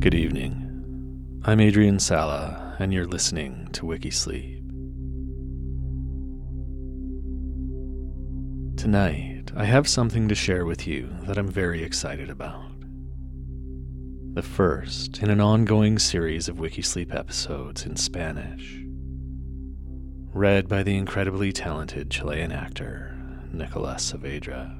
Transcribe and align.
Good 0.00 0.14
evening. 0.14 1.42
I'm 1.44 1.60
Adrian 1.60 1.98
Sala, 1.98 2.74
and 2.78 2.90
you're 2.90 3.04
listening 3.04 3.68
to 3.72 3.82
Wikisleep. 3.84 4.66
Tonight, 8.78 9.52
I 9.54 9.66
have 9.66 9.86
something 9.86 10.26
to 10.28 10.34
share 10.34 10.64
with 10.64 10.86
you 10.86 11.10
that 11.24 11.36
I'm 11.36 11.48
very 11.48 11.82
excited 11.82 12.30
about. 12.30 12.72
The 14.32 14.40
first 14.40 15.18
in 15.18 15.28
an 15.28 15.42
ongoing 15.42 15.98
series 15.98 16.48
of 16.48 16.56
Wikisleep 16.56 17.14
episodes 17.14 17.84
in 17.84 17.96
Spanish, 17.96 18.82
read 20.32 20.66
by 20.66 20.82
the 20.82 20.96
incredibly 20.96 21.52
talented 21.52 22.10
Chilean 22.10 22.52
actor 22.52 23.14
Nicolas 23.52 24.10
Saavedra. 24.10 24.79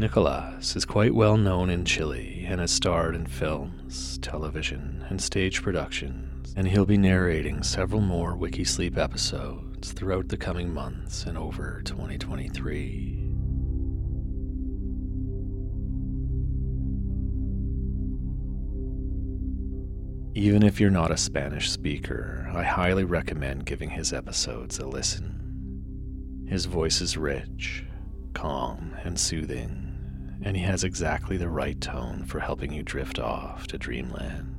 Nicolas 0.00 0.76
is 0.76 0.84
quite 0.84 1.12
well 1.12 1.36
known 1.36 1.68
in 1.68 1.84
Chile 1.84 2.44
and 2.46 2.60
has 2.60 2.70
starred 2.70 3.16
in 3.16 3.26
films, 3.26 4.16
television, 4.22 5.04
and 5.08 5.20
stage 5.20 5.60
productions, 5.60 6.54
and 6.56 6.68
he'll 6.68 6.86
be 6.86 6.96
narrating 6.96 7.64
several 7.64 8.00
more 8.00 8.36
Wikisleep 8.36 8.96
episodes 8.96 9.90
throughout 9.90 10.28
the 10.28 10.36
coming 10.36 10.72
months 10.72 11.24
and 11.24 11.36
over 11.36 11.82
2023. 11.84 13.24
Even 20.36 20.62
if 20.62 20.78
you're 20.78 20.90
not 20.90 21.10
a 21.10 21.16
Spanish 21.16 21.68
speaker, 21.68 22.48
I 22.54 22.62
highly 22.62 23.02
recommend 23.02 23.66
giving 23.66 23.90
his 23.90 24.12
episodes 24.12 24.78
a 24.78 24.86
listen. 24.86 26.44
His 26.46 26.66
voice 26.66 27.00
is 27.00 27.16
rich, 27.16 27.84
calm, 28.32 28.94
and 29.02 29.18
soothing 29.18 29.86
and 30.42 30.56
he 30.56 30.62
has 30.62 30.84
exactly 30.84 31.36
the 31.36 31.48
right 31.48 31.80
tone 31.80 32.24
for 32.24 32.40
helping 32.40 32.72
you 32.72 32.82
drift 32.82 33.18
off 33.18 33.66
to 33.68 33.78
dreamland. 33.78 34.54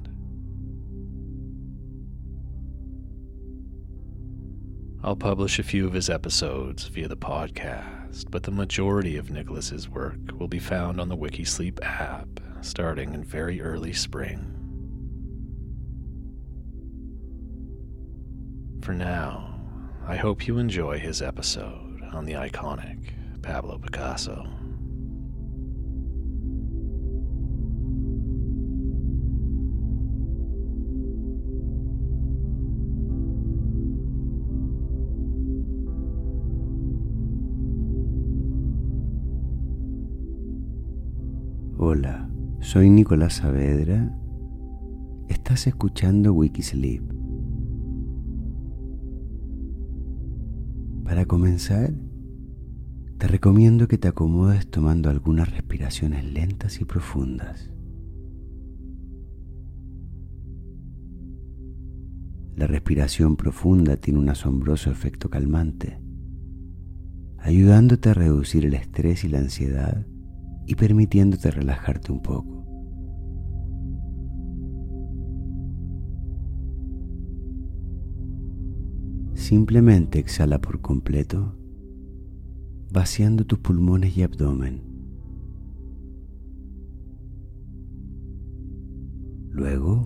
I'll 5.02 5.16
publish 5.16 5.60
a 5.60 5.64
few 5.64 5.88
of 5.88 5.94
his 5.94 6.10
episodes 6.10 6.88
via 6.88 7.08
the 7.08 7.16
podcast, 7.16 8.30
but 8.30 8.44
the 8.44 8.52
majority 8.52 9.16
of 9.16 9.32
Nicholas's 9.32 9.88
work 9.88 10.20
will 10.38 10.50
be 10.50 10.60
found 10.60 11.00
on 11.00 11.08
the 11.08 11.16
Wikisleep 11.16 11.80
app 11.82 12.28
starting 12.62 13.14
in 13.14 13.24
very 13.24 13.62
early 13.62 13.94
spring. 13.94 14.56
For 18.82 18.94
now, 18.94 19.62
I 20.06 20.18
hope 20.18 20.48
you 20.48 20.58
enjoy 20.58 21.00
his 21.00 21.22
episode 21.22 22.02
on 22.12 22.26
the 22.26 22.34
iconic 22.34 23.14
Pablo 23.42 23.78
Picasso. 23.78 24.59
Hola, 41.92 42.30
soy 42.60 42.88
Nicolás 42.92 43.38
Saavedra. 43.38 44.16
Estás 45.28 45.66
escuchando 45.66 46.34
Wikisleep. 46.34 47.02
Para 51.04 51.26
comenzar, 51.26 51.92
te 53.18 53.28
recomiendo 53.28 53.88
que 53.88 53.98
te 53.98 54.08
acomodes 54.08 54.70
tomando 54.70 55.10
algunas 55.10 55.52
respiraciones 55.52 56.32
lentas 56.32 56.80
y 56.80 56.86
profundas. 56.86 57.72
La 62.56 62.68
respiración 62.68 63.36
profunda 63.36 63.98
tiene 63.98 64.20
un 64.20 64.30
asombroso 64.30 64.92
efecto 64.92 65.32
calmante, 65.32 66.00
ayudándote 67.40 68.10
a 68.10 68.14
reducir 68.14 68.68
el 68.68 68.76
estrés 68.76 69.24
y 69.24 69.30
la 69.30 69.40
ansiedad 69.40 70.06
y 70.70 70.76
permitiéndote 70.76 71.50
relajarte 71.50 72.12
un 72.12 72.22
poco. 72.22 72.64
Simplemente 79.34 80.20
exhala 80.20 80.62
por 80.62 80.80
completo, 80.80 81.56
vaciando 82.94 83.48
tus 83.48 83.58
pulmones 83.58 84.16
y 84.16 84.22
abdomen. 84.22 84.84
Luego, 89.50 90.06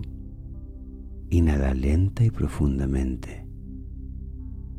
inhala 1.28 1.74
lenta 1.74 2.24
y 2.24 2.30
profundamente, 2.30 3.46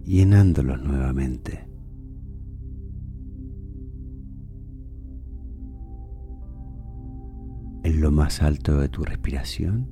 llenándolos 0.04 0.81
nuevamente. 0.81 1.75
En 7.86 8.02
lo 8.02 8.10
más 8.10 8.42
alto 8.42 8.80
de 8.80 8.90
tu 8.90 9.04
respiración, 9.04 9.88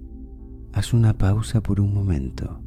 haz 0.73 0.95
una 0.95 1.15
pausa 1.15 1.61
por 1.61 1.79
un 1.79 1.93
momento 1.93 2.59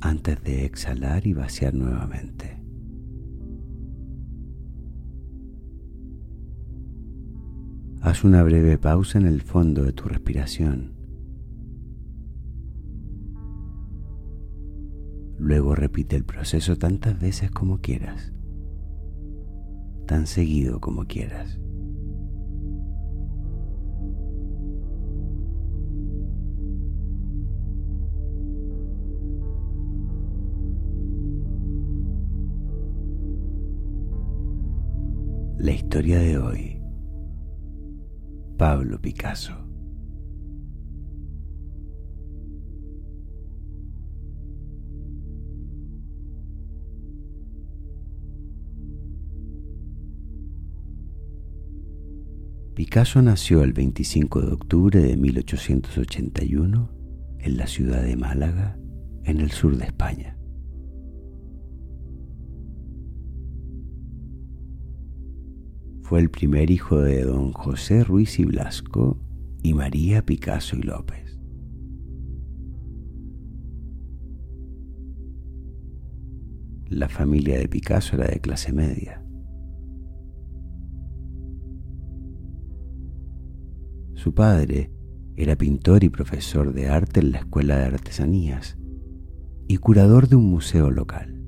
antes 0.00 0.40
de 0.44 0.64
exhalar 0.64 1.26
y 1.26 1.32
vaciar 1.32 1.74
nuevamente. 1.74 2.62
Haz 8.00 8.22
una 8.22 8.44
breve 8.44 8.78
pausa 8.78 9.18
en 9.18 9.26
el 9.26 9.42
fondo 9.42 9.82
de 9.82 9.92
tu 9.92 10.04
respiración. 10.04 10.94
Luego 15.36 15.74
repite 15.74 16.14
el 16.14 16.24
proceso 16.24 16.78
tantas 16.78 17.20
veces 17.20 17.50
como 17.50 17.80
quieras, 17.80 18.32
tan 20.06 20.28
seguido 20.28 20.80
como 20.80 21.06
quieras. 21.06 21.58
La 35.72 35.76
historia 35.76 36.18
de 36.18 36.36
hoy. 36.36 36.78
Pablo 38.58 39.00
Picasso. 39.00 39.54
Picasso 52.74 53.22
nació 53.22 53.62
el 53.64 53.72
25 53.72 54.42
de 54.42 54.52
octubre 54.52 55.00
de 55.00 55.16
1881 55.16 56.90
en 57.38 57.56
la 57.56 57.66
ciudad 57.66 58.02
de 58.02 58.16
Málaga, 58.16 58.78
en 59.24 59.40
el 59.40 59.50
sur 59.50 59.74
de 59.78 59.86
España. 59.86 60.36
Fue 66.02 66.20
el 66.20 66.30
primer 66.30 66.70
hijo 66.70 67.00
de 67.00 67.22
don 67.22 67.52
José 67.52 68.04
Ruiz 68.04 68.38
y 68.38 68.44
Blasco 68.44 69.18
y 69.62 69.72
María 69.72 70.24
Picasso 70.24 70.76
y 70.76 70.82
López. 70.82 71.38
La 76.88 77.08
familia 77.08 77.58
de 77.58 77.68
Picasso 77.68 78.16
era 78.16 78.26
de 78.26 78.40
clase 78.40 78.72
media. 78.72 79.24
Su 84.14 84.34
padre 84.34 84.92
era 85.36 85.56
pintor 85.56 86.04
y 86.04 86.10
profesor 86.10 86.74
de 86.74 86.88
arte 86.88 87.20
en 87.20 87.32
la 87.32 87.38
Escuela 87.38 87.78
de 87.78 87.84
Artesanías 87.86 88.76
y 89.66 89.78
curador 89.78 90.28
de 90.28 90.36
un 90.36 90.50
museo 90.50 90.90
local. 90.90 91.41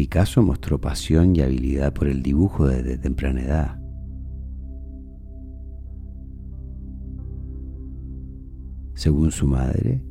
Picasso 0.00 0.42
mostró 0.42 0.80
pasión 0.80 1.36
y 1.36 1.42
habilidad 1.42 1.92
por 1.92 2.08
el 2.08 2.22
dibujo 2.22 2.66
desde 2.66 2.96
temprana 2.96 3.42
edad. 3.42 3.82
Según 8.94 9.30
su 9.30 9.46
madre, 9.46 10.02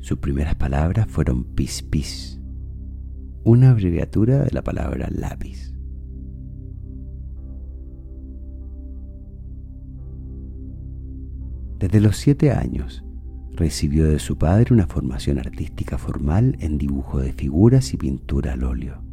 sus 0.00 0.18
primeras 0.18 0.56
palabras 0.56 1.06
fueron 1.06 1.44
pis 1.54 1.80
pis, 1.84 2.40
una 3.44 3.70
abreviatura 3.70 4.42
de 4.42 4.50
la 4.50 4.64
palabra 4.64 5.08
lápiz. 5.12 5.72
Desde 11.78 12.00
los 12.00 12.16
siete 12.16 12.50
años, 12.50 13.04
recibió 13.52 14.08
de 14.08 14.18
su 14.18 14.38
padre 14.38 14.74
una 14.74 14.88
formación 14.88 15.38
artística 15.38 15.98
formal 15.98 16.56
en 16.58 16.78
dibujo 16.78 17.20
de 17.20 17.32
figuras 17.32 17.94
y 17.94 17.96
pintura 17.96 18.54
al 18.54 18.64
óleo. 18.64 19.05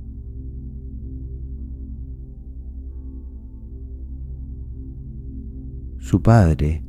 Su 6.13 6.21
padre 6.21 6.83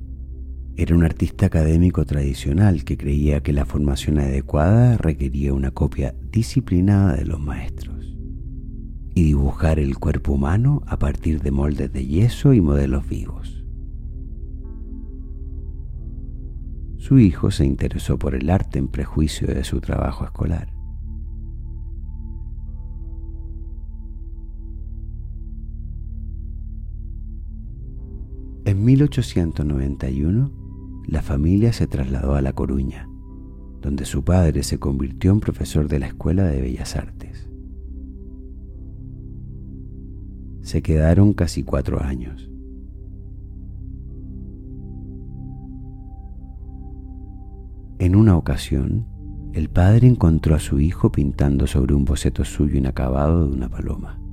era 0.76 0.94
un 0.94 1.02
artista 1.02 1.46
académico 1.46 2.04
tradicional 2.04 2.84
que 2.84 2.98
creía 2.98 3.42
que 3.42 3.54
la 3.54 3.64
formación 3.64 4.18
adecuada 4.18 4.98
requería 4.98 5.54
una 5.54 5.70
copia 5.70 6.14
disciplinada 6.30 7.16
de 7.16 7.24
los 7.24 7.40
maestros 7.40 8.18
y 9.14 9.22
dibujar 9.22 9.78
el 9.78 9.96
cuerpo 9.96 10.32
humano 10.32 10.82
a 10.86 10.98
partir 10.98 11.40
de 11.40 11.50
moldes 11.52 11.90
de 11.90 12.04
yeso 12.06 12.52
y 12.52 12.60
modelos 12.60 13.08
vivos. 13.08 13.64
Su 16.98 17.18
hijo 17.18 17.50
se 17.50 17.64
interesó 17.64 18.18
por 18.18 18.34
el 18.34 18.50
arte 18.50 18.78
en 18.78 18.88
prejuicio 18.88 19.48
de 19.48 19.64
su 19.64 19.80
trabajo 19.80 20.26
escolar. 20.26 20.73
En 28.74 28.84
1891, 28.84 30.50
la 31.06 31.22
familia 31.22 31.72
se 31.72 31.86
trasladó 31.86 32.34
a 32.34 32.42
La 32.42 32.54
Coruña, 32.54 33.08
donde 33.80 34.04
su 34.04 34.24
padre 34.24 34.64
se 34.64 34.80
convirtió 34.80 35.30
en 35.30 35.38
profesor 35.38 35.86
de 35.86 36.00
la 36.00 36.08
Escuela 36.08 36.42
de 36.42 36.60
Bellas 36.60 36.96
Artes. 36.96 37.48
Se 40.62 40.82
quedaron 40.82 41.34
casi 41.34 41.62
cuatro 41.62 42.02
años. 42.02 42.50
En 48.00 48.16
una 48.16 48.36
ocasión, 48.36 49.06
el 49.52 49.70
padre 49.70 50.08
encontró 50.08 50.56
a 50.56 50.58
su 50.58 50.80
hijo 50.80 51.12
pintando 51.12 51.68
sobre 51.68 51.94
un 51.94 52.04
boceto 52.04 52.44
suyo 52.44 52.76
inacabado 52.76 53.46
de 53.46 53.54
una 53.54 53.68
paloma. 53.68 54.23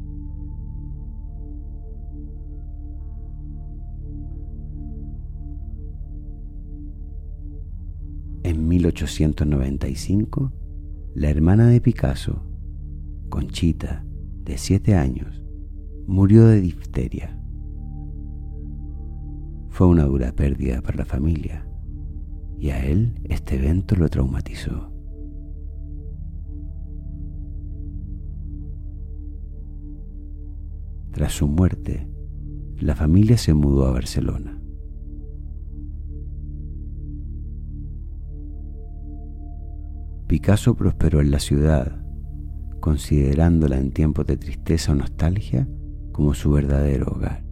1895, 8.71 10.53
la 11.13 11.29
hermana 11.29 11.67
de 11.67 11.81
Picasso, 11.81 12.41
Conchita, 13.27 14.05
de 14.45 14.57
siete 14.57 14.95
años, 14.95 15.43
murió 16.07 16.47
de 16.47 16.61
difteria. 16.61 17.37
Fue 19.67 19.87
una 19.87 20.05
dura 20.05 20.31
pérdida 20.31 20.81
para 20.81 20.99
la 20.99 21.05
familia 21.05 21.67
y 22.57 22.69
a 22.69 22.85
él 22.85 23.19
este 23.25 23.57
evento 23.57 23.97
lo 23.97 24.07
traumatizó. 24.07 24.89
Tras 31.11 31.33
su 31.33 31.45
muerte, 31.49 32.07
la 32.79 32.95
familia 32.95 33.37
se 33.37 33.53
mudó 33.53 33.85
a 33.85 33.91
Barcelona. 33.91 34.60
Picasso 40.31 40.75
prosperó 40.75 41.19
en 41.19 41.29
la 41.29 41.41
ciudad, 41.41 42.01
considerándola 42.79 43.77
en 43.77 43.91
tiempos 43.91 44.25
de 44.27 44.37
tristeza 44.37 44.93
o 44.93 44.95
nostalgia 44.95 45.67
como 46.13 46.33
su 46.33 46.51
verdadero 46.51 47.07
hogar. 47.07 47.43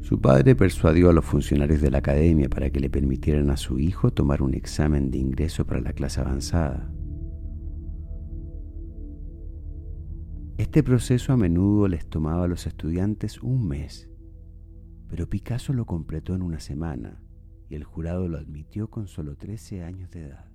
Su 0.00 0.20
padre 0.20 0.56
persuadió 0.56 1.10
a 1.10 1.12
los 1.12 1.24
funcionarios 1.24 1.80
de 1.80 1.92
la 1.92 1.98
academia 1.98 2.48
para 2.48 2.70
que 2.70 2.80
le 2.80 2.90
permitieran 2.90 3.50
a 3.50 3.56
su 3.56 3.78
hijo 3.78 4.10
tomar 4.10 4.42
un 4.42 4.54
examen 4.54 5.12
de 5.12 5.18
ingreso 5.18 5.64
para 5.64 5.80
la 5.80 5.92
clase 5.92 6.20
avanzada. 6.20 6.92
Este 10.58 10.82
proceso 10.82 11.32
a 11.32 11.36
menudo 11.36 11.86
les 11.86 12.04
tomaba 12.04 12.46
a 12.46 12.48
los 12.48 12.66
estudiantes 12.66 13.40
un 13.44 13.68
mes 13.68 14.11
pero 15.12 15.28
Picasso 15.28 15.74
lo 15.74 15.84
completó 15.84 16.34
en 16.34 16.40
una 16.40 16.58
semana 16.58 17.20
y 17.68 17.74
el 17.74 17.84
jurado 17.84 18.28
lo 18.28 18.38
admitió 18.38 18.88
con 18.88 19.08
solo 19.08 19.36
13 19.36 19.82
años 19.82 20.10
de 20.10 20.22
edad. 20.22 20.50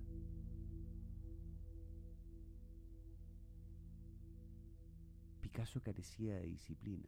Picasso 5.42 5.80
carecía 5.84 6.38
de 6.40 6.48
disciplina, 6.48 7.06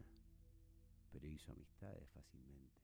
pero 1.12 1.26
hizo 1.26 1.52
amistades 1.52 2.08
fácilmente. 2.12 2.84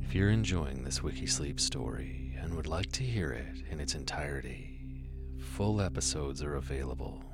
If 0.00 0.14
you're 0.14 0.32
enjoying 0.32 0.84
this 0.84 1.02
Wikisleep 1.02 1.60
story 1.60 2.34
and 2.42 2.54
would 2.54 2.66
like 2.66 2.90
to 2.92 3.04
hear 3.04 3.30
it 3.30 3.70
in 3.70 3.78
its 3.78 3.94
entirety, 3.94 5.10
full 5.38 5.82
episodes 5.82 6.42
are 6.42 6.56
available 6.56 7.27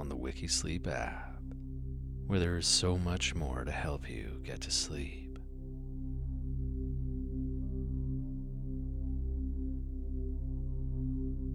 on 0.00 0.08
the 0.08 0.16
Wikisleep 0.16 0.86
app, 0.86 1.42
where 2.26 2.40
there 2.40 2.56
is 2.56 2.66
so 2.66 2.96
much 2.96 3.34
more 3.34 3.64
to 3.64 3.70
help 3.70 4.08
you 4.08 4.40
get 4.42 4.62
to 4.62 4.70
sleep. 4.70 5.38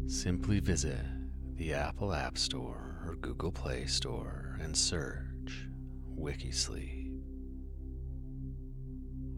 Simply 0.06 0.60
visit 0.60 1.00
the 1.56 1.74
Apple 1.74 2.14
App 2.14 2.38
Store 2.38 3.02
or 3.08 3.16
Google 3.16 3.52
Play 3.52 3.88
Store 3.88 4.60
and 4.62 4.78
search 4.78 5.68
Wikisleep. 6.16 7.20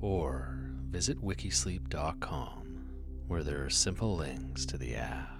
Or 0.02 0.74
visit 0.90 1.18
wikisleep.com, 1.24 2.90
where 3.28 3.44
there 3.44 3.64
are 3.64 3.70
simple 3.70 4.18
links 4.18 4.66
to 4.66 4.78
the 4.78 4.96
app. 4.96 5.37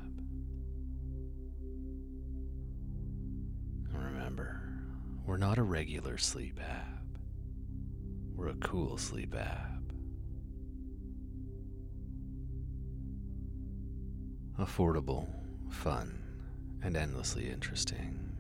We're 5.28 5.36
not 5.36 5.58
a 5.58 5.64
regular 5.64 6.18
sleep 6.18 6.58
app, 6.62 7.04
we're 8.34 8.48
a 8.48 8.56
cool 8.56 8.98
sleep 8.98 9.36
app. 9.36 9.82
Affordable, 14.58 15.28
fun, 15.70 16.18
and 16.82 16.96
endlessly 16.96 17.50
interesting. 17.50 18.37